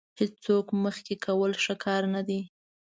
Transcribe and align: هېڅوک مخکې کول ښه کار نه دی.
هېڅوک 0.19 0.67
مخکې 0.83 1.13
کول 1.25 1.51
ښه 1.63 1.75
کار 1.83 2.03
نه 2.13 2.21
دی. 2.27 2.41